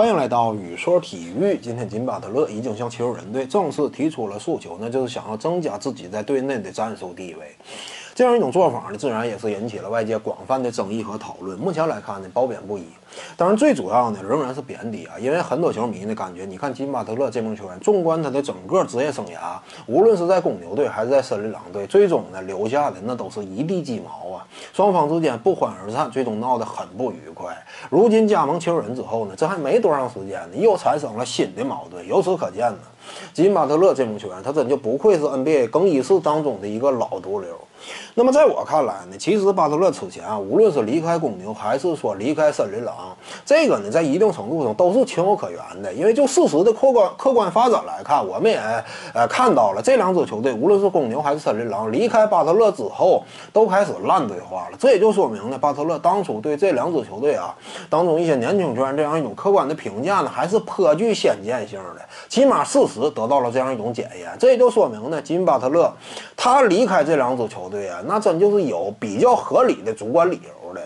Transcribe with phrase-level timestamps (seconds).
[0.00, 1.58] 欢迎来到雨说体育。
[1.60, 7.54] 今天金巴特勒已经向球人队正式提出了诉求，那就是想要增加自己在队内的战术地位。
[8.14, 11.58] 这样一种做法呢，自然也是引起了外界广泛的争议和讨论。
[11.58, 12.84] 目前来看呢，褒贬不一。
[13.36, 24.46] 当然，最主要呢仍然是贬低啊，因为很多球迷呢感觉，你看金巴特勒这名球员，纵观他的整个职业生涯，无论是在公牛队还是在森林狼队，最终呢留下的那都是一地鸡毛啊。
[24.72, 27.56] 双方之间不欢而散，最终闹得很不愉快。
[27.88, 32.06] 如今加盟球人之后呢，这还没多长时间呢，又产生了新的矛盾。
[32.06, 32.78] 由此可见呢，
[33.32, 37.48] 金巴特勒这名球员，他真就不愧是 NBA 更衣室当中的一个老毒瘤。
[38.14, 45.90] 那么在我看来呢，其实巴特勒此前啊，无论是离开公牛还是说离开森林狼，这个呢，在一定程度上都是情有可原的。
[45.94, 48.58] 因为就事实的客观客观发展来看，我们也
[49.14, 54.76] 呃看到了这两支球队，无论是公牛还是森林狼，离开巴特勒之后都开始烂队化了。
[54.78, 57.54] 这也就说明呢，巴特勒当初对这两支球队啊
[57.88, 62.02] 当中一些年轻球员这样一种客观的评价呢，还是颇具先见性的。
[62.28, 64.28] 起码事实得到了这样一种检验。
[64.38, 65.90] 这也就说明呢，金巴特勒
[66.36, 68.00] 他离开这两支球队啊。
[68.06, 70.82] 那真就是有比较合理的主观理由的。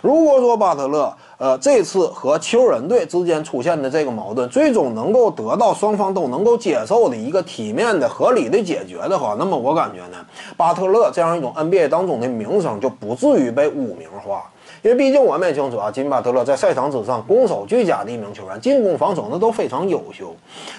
[0.00, 10.18] 如果说巴特勒，呃，这次和球人队之间出现的这个矛盾，最终能够得到双方都能够接受的一个体面的、合理的解决的话，那么我感觉呢，
[10.56, 14.50] 巴特勒这样一种 NBA 当中的名声就不至于被污名化。
[14.82, 20.34] 因为毕竟我们也清楚啊，金巴德勒在赛场之上攻守俱佳的一名球员，进攻防守那都非常优秀。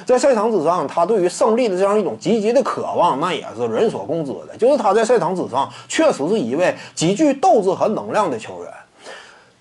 [0.05, 4.57] 在赛场之上，他对于胜利的这样一种积极的渴望，那也是人所共知的。
[4.57, 8.71] 就是他在赛场之上确实是一位极具斗志和能量的球员。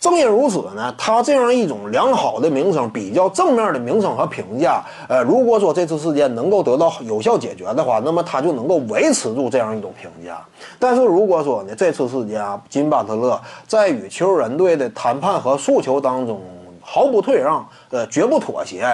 [0.03, 10.43] 正因如此呢，他这样一种良好的名声、比较正面的名声和评价，呃，如果说这次事件能够得到有效解决的话，那么他就能够维持住这样一种评价。
[10.77, 16.41] 但是如果说呢，这次事件啊，金巴特勒在与球人队的谈判和诉求当中，
[16.83, 18.85] 毫不退让，呃，绝不妥协，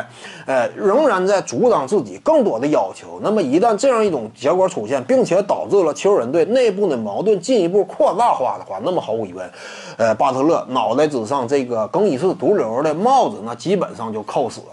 [0.47, 3.19] 呃，仍然在阻挡自己更多的要求。
[3.23, 9.51] 那么，一旦这样一种结果出现，并且导致了球人队内部的矛盾进一步扩大化的话，那么毫无疑问，
[9.97, 14.67] 呃，巴特勒脑袋之上这个更衣室毒瘤的帽子，那基本上就扣死了。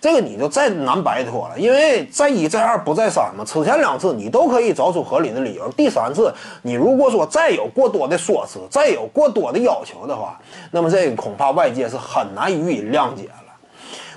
[0.00, 3.44] 这个你就再难摆脱了，因为再一再二不再三嘛。
[3.44, 6.32] 此前两次你都可以找出合理的理由，第三次
[6.62, 10.38] 你如果说再有过多的说辞，再有过多的要求的话，
[10.70, 13.34] 那么这个恐怕外界是很难予以谅解了。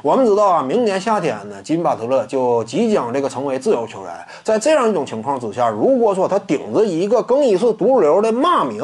[0.04, 4.14] 我们知道啊，明年夏天呢，金巴特勒就即将这个成为自由球员。
[4.44, 8.84] 在这样一种情况之下，如果说他顶着一个更衣室毒瘤的骂名，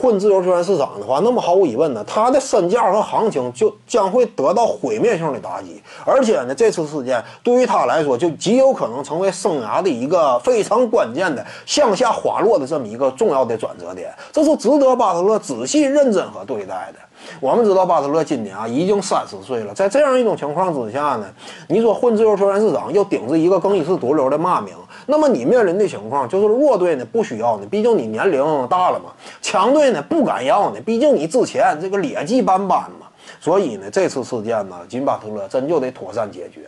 [0.00, 5.82] 混自由球员市场的话，那么毫无疑问呢，他的身价和行情就将会得到毁灭性的打击。
[6.04, 14.14] 而且呢，这次事件对于他来说，就极有可能成为生涯的一个非常关键的向下滑落的这么一个重要的转折点。
[14.32, 17.00] 这是值得巴特勒仔细认真和对待的。
[17.40, 21.26] 我们知道巴特勒今年啊已经三十岁了，在这样一种情况之下呢，
[21.68, 24.72] 你说混自由球员市场又顶着一个更衣室毒瘤的骂名。
[25.10, 29.06] 那么你面临的情况就是弱队呢不需要呢，毕竟你年龄大了嘛；
[29.40, 33.06] 强队呢不敢要呢，毕竟你之前这个劣迹斑斑嘛。
[33.40, 36.60] 所以呢，这次事件呢，金巴特勒真就得妥善解决。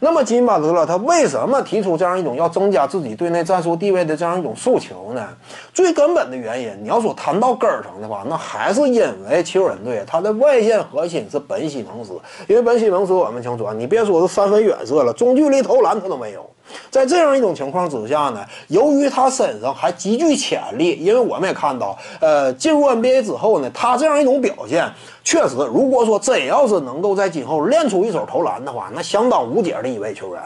[0.00, 5.28] 那么金巴特勒他为什么提出这样一种要增加自己队内战术地位的这样一种诉求呢？
[5.72, 12.12] 最根本的原因，你要说谈到根儿上的话，那还是因为球人队他的外线核心是本西蒙斯。
[12.48, 16.48] 因为本西蒙斯我们清楚啊，你别说是三分远射了，中距离投篮他都没有。
[16.90, 24.90] 在这样一种情况之下呢，由于他身上还极具潜力，因为我们也看到，呃，进入 NBA 之后呢，他这样一种表现，
[25.22, 30.42] 确实，如果说真要是能够在今后练出一手投篮的话，那相当无解的一位球员。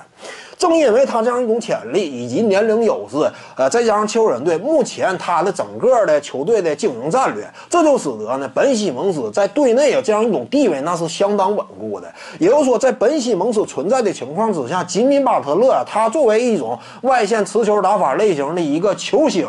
[0.63, 3.17] 正因为他这样一种潜力以及年龄优势，
[3.57, 12.07] 呃，再加上球人队目前他的整个的球队的经营战略，这就使得呢，本西蒙斯在队内啊这样一种地位那是相当稳固的。
[12.39, 19.49] 也就是说，在本西蒙斯存在的情况之下，吉米巴特勒他作为一种外线持球打法类型的一个球星，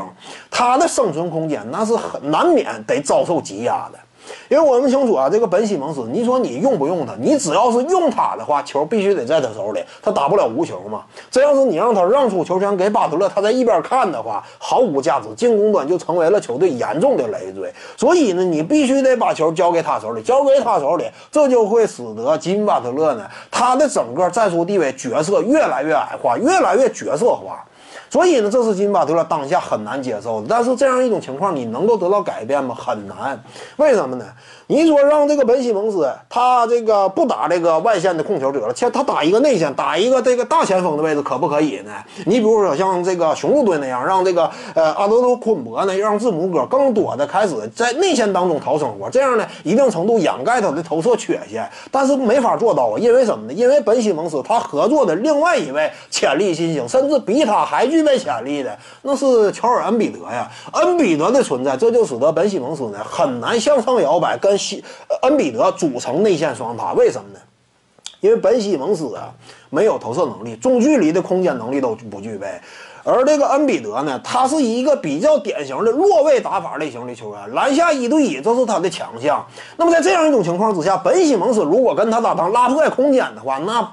[0.50, 4.00] 他的生存空间那是很难免得遭受挤压的。
[4.50, 7.14] 因为我们清楚啊，这个本西蒙斯，你说你用不用他？
[7.20, 11.03] 你只要是用他的话，球必须得在他手里，他打不了无球嘛。
[11.31, 17.73] 这要是你让他让出球权给巴特勒，他在一边看的话，毫无价值，进攻端就成为了球队严重的累赘。
[17.97, 27.66] 所以呢，你必须得把球交给他手里，交给他手里，这就会使得金巴特勒呢，他的整个战术地位角色越来越矮化，越来越角色化。
[28.13, 30.45] 所以呢，这是金巴特勒当下很难接受的。
[30.47, 32.75] 但是这样一种情况，你能够得到改变吗？
[32.79, 33.43] 很难。
[33.77, 34.25] 为什么呢？
[34.67, 41.91] 你说让这个本西蒙斯他这个不打这个外线的控球者了，且他打一个内线，打一个这个大前锋的位置，可不可以呢？
[42.27, 51.67] 你比如说像这个雄鹿队那样，让这个呃阿德托昆博呢，让字母哥更多的开始在内线当中讨生活，这样呢，一定程度掩盖他的投射缺陷。
[51.89, 53.53] 但是没法做到啊，因为什么呢？
[53.53, 60.50] 因为本西蒙斯他合作的另外一位潜力新星，甚至比他还具备潜力的，那是乔尔恩比德呀。
[60.73, 64.84] 恩比德的存在，这就使得本西蒙斯呢很难向上摇摆，跟西
[65.22, 66.94] 恩比德组成内线双塔。
[66.94, 67.40] 为什么呢？
[68.22, 69.34] 因为本西蒙斯啊
[69.70, 72.47] 没有投射能力，中距离的空间能力都不具备。
[73.03, 79.46] 而这个恩比德呢，他是一个比较典型的落位打法类型的球员，篮下一对一这是他的强项。
[79.76, 83.90] 那么在这样一种情况之下，本西蒙斯如果跟他搭档拉破空间的话，那。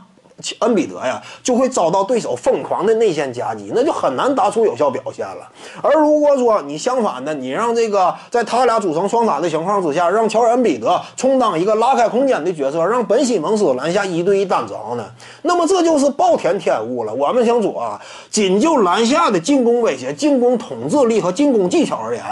[0.61, 5.49] 恩比德呀，就会遭到对手疯狂的内线夹击，那就很难打出有效表现了。
[5.83, 15.05] 而如果说你相反的，你让这个在他俩组成双塔的情况之下，让乔恩比德充当一个拉开空间的角色，让本西蒙斯篮下一对一单招呢，
[15.43, 17.13] 那么这就是暴殄天物了。
[17.13, 18.01] 我们想说啊，
[18.31, 22.23] 仅就篮下的进攻威胁、进攻统治力和进攻技巧而言。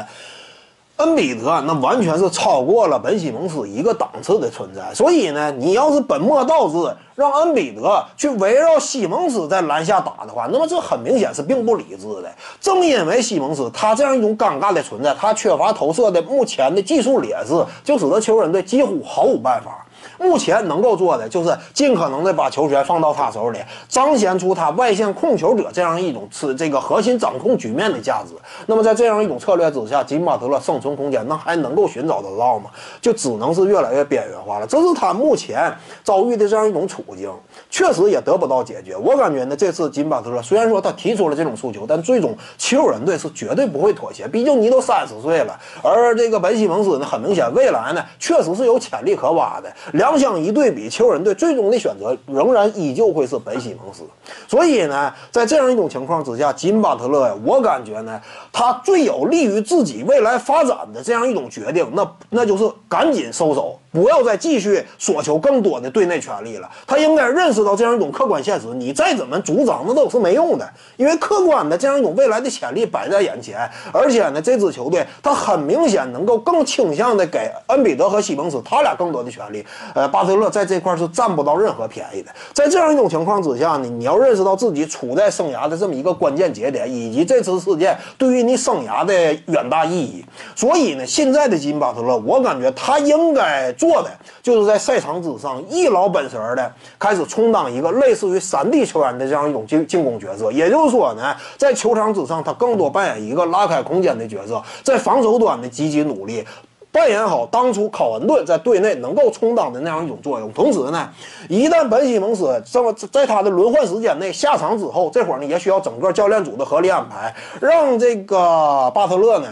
[0.98, 12.28] 恩比德那完全是超过了本西蒙斯一个档次的存在，所以呢，你要是本末倒置，让恩比德去围绕西蒙斯在篮下打的话，那么这很明显是并不理智的。
[12.60, 17.54] 正因为西蒙斯他这样一种尴尬的存在，他缺乏投射的目前的技术劣势，
[17.84, 19.84] 就使得球人队几乎毫无办法。
[20.18, 23.58] 目前能够做的就是尽可能的把球权放到他手里，
[23.88, 28.34] 彰显出他外线控球者这样一种吃这个核心掌控局面的价值。
[28.66, 32.70] 那么在这样一种策略之下，金巴特勒生存空间那还能够寻找得到吗？
[33.00, 34.66] 就只能是越来越边缘化了。
[34.66, 35.72] 这是他目前
[36.02, 37.30] 遭遇的这样一种处境，
[37.70, 38.96] 确实也得不到解决。
[38.96, 44.26] 我感觉呢，这次金巴特勒虽然说他提出了这种诉求，但最终奇偶人队是绝对不会妥协。
[44.26, 49.72] 毕竟你都三十岁了，而这个本西蒙斯呢，很明显未来呢确实是有潜力可挖的。
[49.94, 50.18] 两。
[50.18, 54.02] 相一对比，球人队最终的选择仍然依旧会是本西蒙斯。
[54.48, 58.20] 所以呢，在这样一种情况之下，金巴特勒呀，我感觉呢，
[58.52, 63.78] 他最有利于自己未来发展的这样一种决定，那那就是赶紧收手。
[63.90, 66.68] 不要再继续索求更多的队内权利了。
[66.86, 70.68] 他应该认识到这样一种客观现实，你再怎么主张那都是没用的，
[70.98, 73.68] 因为客观的这样一种未来的潜力摆在眼前。
[73.90, 79.64] 而且呢，这支球队他很明显能够更倾向的给恩比德和西蒙斯他俩更多的权利。
[79.94, 82.30] 呃，巴特勒在这块是占不到任何便宜的。
[82.52, 89.14] 在这样一种情况之下呢，你要认识到自己处在生涯的这么一个关键节点，以及这次事件对于你生涯的
[89.46, 90.24] 远大意义。
[90.54, 93.48] 所以呢，现在的金巴特勒，我感觉他应该。
[93.78, 94.10] 做的
[94.42, 106.44] 就是在赛场之上一老本神的开始充当一个类似于三 D 球员的这样一种进进攻角色，也就是说呢，在球场之上他更多扮演一个拉开空间的角色，在防守端的积极努力，
[106.90, 110.52] 扮演好当初考文顿在队内能够充当的那样一种作用。
[110.52, 111.08] 同时呢，
[111.48, 119.48] 一旦本西蒙斯这么在他的轮换时间内下场之后，这会儿呢也需要整个教练组的合理安排，让这个巴特勒呢。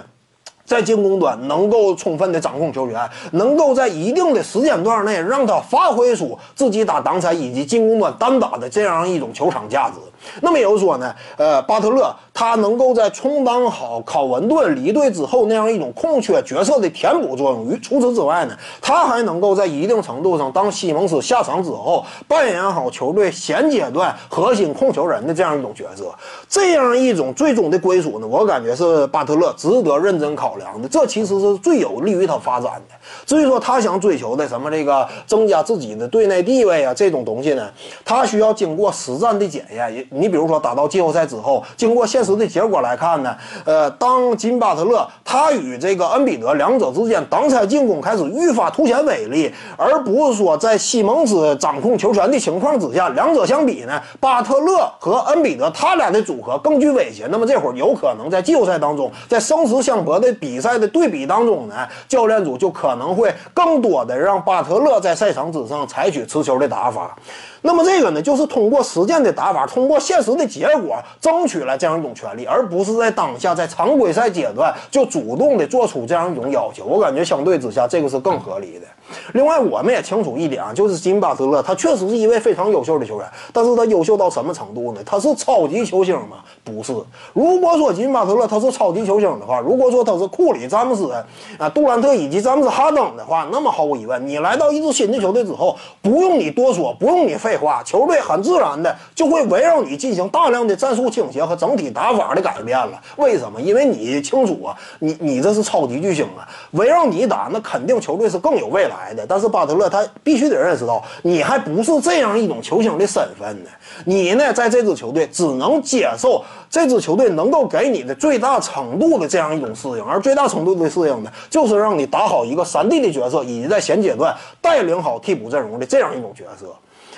[0.64, 9.94] 在进攻端能够充分的掌控球权，能够在一定的时间段内让他发挥出自己打挡拆以及进攻端单打的这样一种球场价值。
[10.40, 17.80] 那么也就是说呢，呃，巴特勒他能够在充当好考文顿离队之后那样一种空缺角色的填补作用。
[17.80, 26.14] 除此之外呢，他还能够在一定程度上当西蒙斯下场之后扮演好球队现阶段核心控球人的这样一种角色。
[26.48, 30.88] 这样一种最终的归属呢，我感觉是巴特勒值得认真考量的。
[30.88, 32.94] 这其实是最有利于他发展的。
[33.24, 37.68] 至于说他想追求的什么这个增加自己的队内地位啊这种东西呢，
[38.04, 40.06] 他需要经过实战的检验。
[40.16, 57.26] 你比如说打到季后赛之后，经过现实的结果来看呢，呃，当金巴特勒他与这个恩比德两者之间挡拆进攻开始愈发凸显威力，而不是说在西蒙斯掌控球权的情况之下，两者相比呢，巴特勒和恩比德他俩的组合更具威胁。
[57.30, 61.74] 那么这会儿有可能在季后赛当中，在生死相搏的比赛的对比当中呢，
[62.08, 67.16] 教练组就可能会更多的让巴特勒在赛场之上采取持球的打法。
[67.62, 76.84] 那么这个呢，就是通过实践的打法，通过现实的结果，争取了这样一种权利，而不是在当下在常规赛阶段就主动的做出这样一种要求。
[76.84, 78.86] 我感觉相对之下，这个是更合理的。
[79.32, 85.00] 另外，我们也清楚一点啊，就是金巴特勒，他确实是一位非常优秀的球员，但是他优秀到什么程度呢？
[85.06, 86.38] 他是超级球星吗？
[86.64, 86.92] 不是。
[87.32, 91.10] 如果说金巴特勒他是超级球星的话，如果说他是库里、詹姆斯
[91.58, 99.76] 啊、杜兰特以及詹姆斯、哈登的话，那么毫无疑问，你来到一支新的球队之后，不用你多说，不用你废话，球队很自然的就会围绕。
[99.86, 103.00] 你进行大量的战术倾斜和整体打法的改变了。
[103.16, 103.60] 为什么？
[103.60, 109.26] 因为你清楚啊，你你这是超级巨星啊，围绕你打，那肯定球队是更有未来来的。
[109.26, 113.70] 但是巴特勒他必须得认识到，你还不是这样一种球星的身份呢。
[114.04, 126.74] 你呢，在这支球队只能接受这支球队能够给你的最大程度的这样一种适应，而最大程度的适应呢，就是让你打好一个三 D 的角色，以及在现阶段带领好替补阵容的这样一种角色。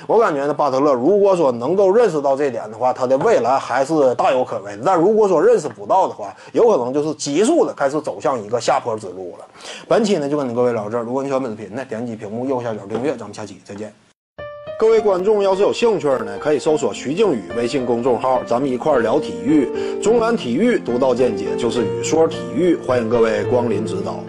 [0.06, 4.82] 我感觉呢，巴特勒如果说能够认识到这点的话，他的未来还是大有可为的。
[4.84, 9.44] 但如果说认识不到的话，有可能就是急速的开始走向一个下坡之路了。
[9.88, 13.92] 本期呢就跟各位聊这儿，如果你喜欢本视频呢，点击屏幕右下角订阅，咱们下期再见。
[14.78, 19.68] 各位观众要是有兴趣呢，可以搜索徐静宇微信公众号，咱们一块儿聊体育。
[20.00, 24.20] 中南体育独到见解就是语说体育，欢迎各位光临指导。